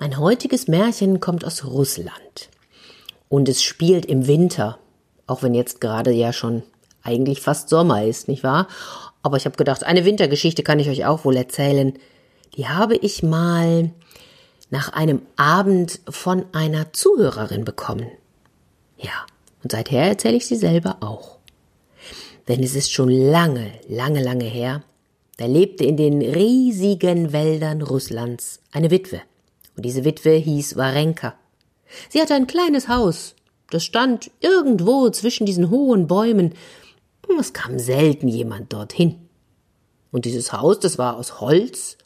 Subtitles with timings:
[0.00, 2.50] Mein heutiges Märchen kommt aus Russland.
[3.28, 4.78] Und es spielt im Winter,
[5.26, 6.62] auch wenn jetzt gerade ja schon
[7.02, 8.68] eigentlich fast Sommer ist, nicht wahr?
[9.22, 11.94] Aber ich habe gedacht, eine Wintergeschichte kann ich euch auch wohl erzählen.
[12.56, 13.90] Die habe ich mal
[14.70, 18.06] nach einem Abend von einer Zuhörerin bekommen.
[18.98, 19.26] Ja,
[19.64, 21.38] und seither erzähle ich sie selber auch.
[22.46, 24.84] Denn es ist schon lange, lange, lange her,
[25.38, 29.22] da lebte in den riesigen Wäldern Russlands eine Witwe.
[29.78, 31.34] Und diese Witwe hieß Warenka.
[32.08, 33.36] Sie hatte ein kleines Haus,
[33.70, 36.54] das stand irgendwo zwischen diesen hohen Bäumen.
[37.38, 39.28] Es kam selten jemand dorthin.
[40.10, 41.96] Und dieses Haus, das war aus Holz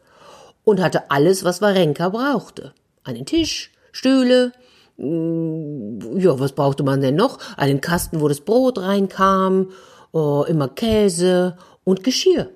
[0.65, 2.75] und hatte alles, was Warenka brauchte.
[3.05, 4.53] Einen Tisch, Stühle,
[4.99, 7.39] mm, ja, was brauchte man denn noch?
[7.57, 9.71] Einen Kasten, wo das Brot reinkam,
[10.13, 12.51] oh, immer Käse und Geschirr.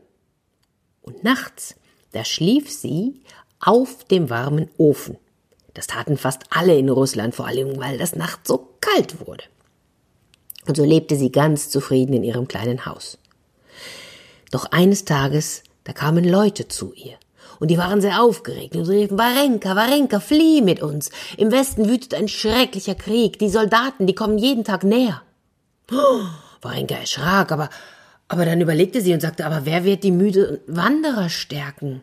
[1.01, 1.75] Und nachts,
[2.12, 3.23] da schlief sie
[3.66, 5.19] auf dem warmen Ofen.
[5.75, 9.45] Das taten fast alle in Russland, vor allem weil das Nacht so kalt wurde.
[10.67, 13.19] Und so lebte sie ganz zufrieden in ihrem kleinen Haus.
[14.50, 17.17] Doch eines Tages, da kamen Leute zu ihr.
[17.59, 21.11] Und die waren sehr aufgeregt und sie riefen, Warenka, Warenka, flieh mit uns.
[21.37, 23.39] Im Westen wütet ein schrecklicher Krieg.
[23.39, 25.22] Die Soldaten, die kommen jeden Tag näher.
[25.91, 26.22] Oh,
[26.62, 27.70] Warenka erschrak, aber,
[28.28, 32.03] aber dann überlegte sie und sagte, aber wer wird die müde Wanderer stärken?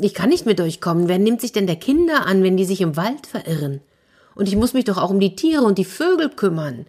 [0.00, 1.08] Ich kann nicht mit euch kommen.
[1.08, 3.80] Wer nimmt sich denn der Kinder an, wenn die sich im Wald verirren?
[4.34, 6.86] Und ich muss mich doch auch um die Tiere und die Vögel kümmern.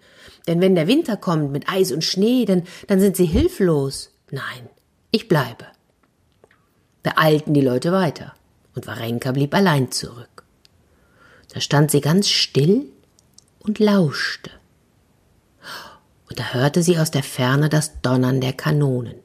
[0.47, 4.11] Denn wenn der Winter kommt mit Eis und Schnee, dann, dann sind sie hilflos.
[4.31, 4.69] Nein,
[5.11, 5.65] ich bleibe.
[7.03, 8.33] Da eilten die Leute weiter,
[8.75, 10.43] und Warenka blieb allein zurück.
[11.53, 12.85] Da stand sie ganz still
[13.59, 14.51] und lauschte.
[16.29, 19.15] Und da hörte sie aus der Ferne das Donnern der Kanonen.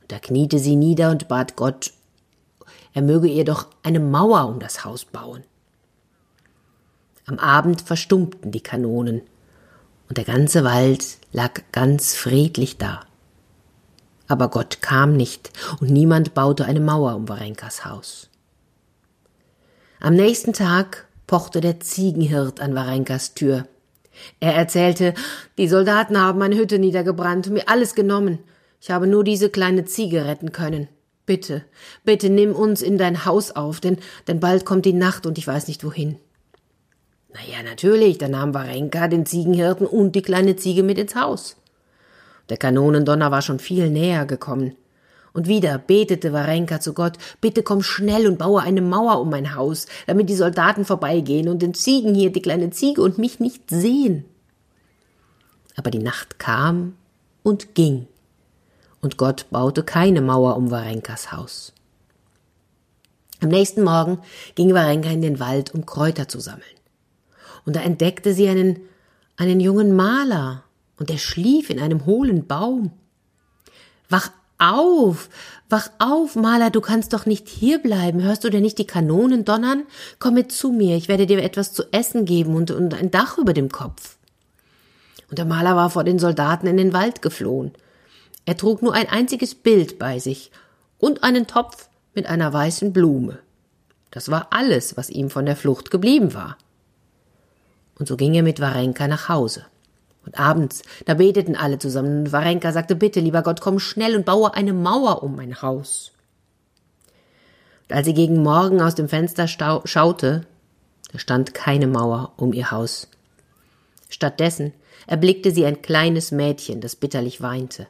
[0.00, 1.92] Und da kniete sie nieder und bat Gott
[2.92, 5.44] er möge ihr doch eine Mauer um das Haus bauen.
[7.26, 9.22] Am Abend verstummten die Kanonen,
[10.08, 13.02] und der ganze Wald lag ganz friedlich da.
[14.26, 18.28] Aber Gott kam nicht, und niemand baute eine Mauer um Warenkas Haus.
[20.00, 23.68] Am nächsten Tag pochte der Ziegenhirt an Warenkas Tür.
[24.40, 25.14] Er erzählte,
[25.58, 28.40] die Soldaten haben meine Hütte niedergebrannt und mir alles genommen.
[28.80, 30.88] Ich habe nur diese kleine Ziege retten können.
[31.30, 31.62] Bitte,
[32.04, 35.46] bitte nimm uns in dein Haus auf, denn, denn bald kommt die Nacht und ich
[35.46, 36.16] weiß nicht wohin.
[37.32, 41.54] Na ja, natürlich, da nahm Warenka den Ziegenhirten und die kleine Ziege mit ins Haus.
[42.48, 44.74] Der Kanonendonner war schon viel näher gekommen.
[45.32, 49.54] Und wieder betete Warenka zu Gott, bitte komm schnell und baue eine Mauer um mein
[49.54, 53.70] Haus, damit die Soldaten vorbeigehen und den Ziegen hier, die kleine Ziege und mich nicht
[53.70, 54.24] sehen.
[55.76, 56.96] Aber die Nacht kam
[57.44, 58.08] und ging
[59.00, 61.72] und Gott baute keine Mauer um Warenkas Haus.
[63.42, 64.18] Am nächsten Morgen
[64.54, 66.64] ging Warenka in den Wald, um Kräuter zu sammeln.
[67.64, 68.80] Und da entdeckte sie einen,
[69.36, 70.64] einen jungen Maler,
[70.98, 72.92] und der schlief in einem hohlen Baum.
[74.10, 75.30] Wach auf,
[75.70, 78.22] wach auf, Maler, du kannst doch nicht hierbleiben.
[78.22, 79.84] Hörst du denn nicht die Kanonen donnern?
[80.18, 83.38] Komm mit zu mir, ich werde dir etwas zu essen geben und, und ein Dach
[83.38, 84.18] über dem Kopf.
[85.30, 87.72] Und der Maler war vor den Soldaten in den Wald geflohen.
[88.46, 90.50] Er trug nur ein einziges Bild bei sich
[90.98, 93.38] und einen Topf mit einer weißen Blume.
[94.10, 96.56] Das war alles, was ihm von der Flucht geblieben war.
[97.98, 99.66] Und so ging er mit Warenka nach Hause.
[100.26, 104.26] Und abends, da beteten alle zusammen, und Warenka sagte, bitte, lieber Gott, komm schnell und
[104.26, 106.12] baue eine Mauer um mein Haus.
[107.88, 110.46] Und als sie gegen Morgen aus dem Fenster schaute,
[111.12, 113.08] da stand keine Mauer um ihr Haus.
[114.08, 114.72] Stattdessen
[115.06, 117.86] erblickte sie ein kleines Mädchen, das bitterlich weinte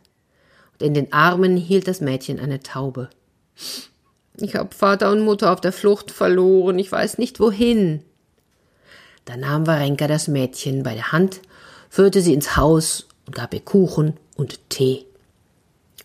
[0.81, 3.11] in den Armen hielt das Mädchen eine Taube.
[4.37, 8.03] Ich habe Vater und Mutter auf der Flucht verloren, ich weiß nicht wohin.
[9.25, 11.41] Da nahm Warenka das Mädchen bei der Hand,
[11.89, 15.05] führte sie ins Haus und gab ihr Kuchen und Tee.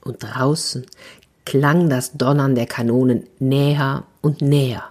[0.04, 0.86] Und draußen
[1.46, 4.84] klang das Donnern der Kanonen näher und näher.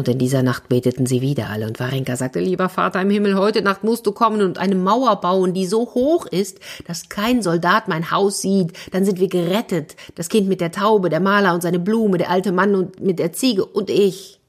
[0.00, 3.34] Und in dieser Nacht beteten sie wieder alle, und Warenka sagte, lieber Vater im Himmel,
[3.34, 7.42] heute Nacht musst du kommen und eine Mauer bauen, die so hoch ist, dass kein
[7.42, 11.52] Soldat mein Haus sieht, dann sind wir gerettet, das Kind mit der Taube, der Maler
[11.52, 14.40] und seine Blume, der alte Mann und mit der Ziege und ich.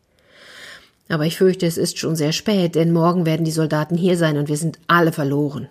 [1.09, 4.37] Aber ich fürchte, es ist schon sehr spät, denn morgen werden die Soldaten hier sein
[4.37, 5.67] und wir sind alle verloren.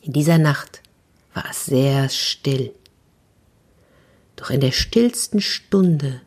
[0.00, 0.80] In dieser Nacht
[1.34, 2.72] war es sehr still.
[4.36, 6.22] Doch in der stillsten Stunde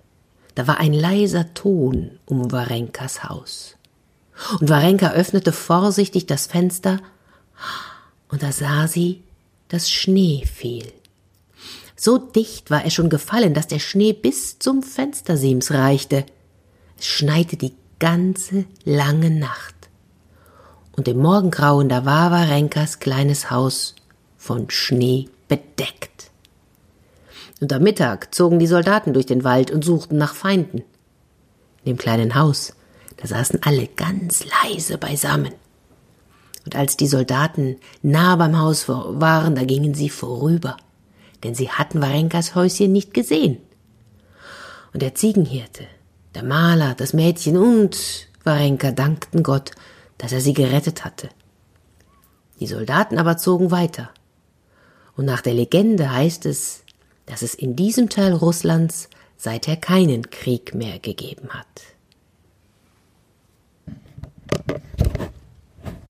[0.60, 3.78] da war ein leiser Ton um Warenkas Haus.
[4.60, 7.00] Und Warenka öffnete vorsichtig das Fenster,
[8.28, 9.24] und da sah sie,
[9.70, 10.92] dass Schnee fiel.
[11.96, 16.26] So dicht war er schon gefallen, dass der Schnee bis zum Fenstersims reichte.
[16.98, 19.76] Es schneite die ganze lange Nacht.
[20.92, 23.96] Und im Morgengrauen, da war Warenkas kleines Haus
[24.36, 26.29] von Schnee bedeckt.
[27.60, 30.80] Und am Mittag zogen die Soldaten durch den Wald und suchten nach Feinden.
[31.84, 32.74] In dem kleinen Haus,
[33.18, 35.54] da saßen alle ganz leise beisammen.
[36.66, 40.78] Und als die Soldaten nah beim Haus waren, da gingen sie vorüber,
[41.44, 43.58] denn sie hatten Warenkas Häuschen nicht gesehen.
[44.94, 45.86] Und der Ziegenhirte,
[46.36, 49.72] der Maler, das Mädchen und Warenka dankten Gott,
[50.18, 51.30] dass er sie gerettet hatte.
[52.60, 54.10] Die Soldaten aber zogen weiter.
[55.16, 56.84] Und nach der Legende heißt es,
[57.30, 61.96] dass es in diesem Teil Russlands seither keinen Krieg mehr gegeben hat.